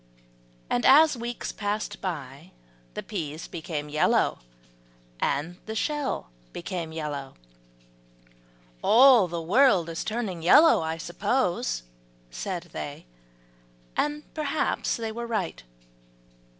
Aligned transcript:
And 0.67 0.83
as 0.83 1.15
weeks 1.15 1.51
passed 1.51 2.01
by, 2.01 2.53
the 2.95 3.03
peas 3.03 3.47
became 3.47 3.87
yellow, 3.87 4.39
and 5.19 5.57
the 5.67 5.75
shell 5.75 6.31
became 6.53 6.91
yellow. 6.91 7.35
"All 8.81 9.27
the 9.27 9.39
world 9.43 9.89
is 9.89 10.03
turning 10.03 10.41
yellow, 10.41 10.81
I 10.81 10.97
suppose," 10.97 11.83
said 12.31 12.69
they, 12.73 13.05
and 13.95 14.23
perhaps 14.33 14.97
they 14.97 15.11
were 15.11 15.27
right. 15.27 15.61